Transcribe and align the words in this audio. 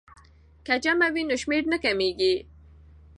که 0.65 0.73
جمع 0.83 1.07
وي 1.13 1.23
نو 1.29 1.35
شمېر 1.41 1.63
نه 1.71 1.77
کمیږي. 1.83 2.33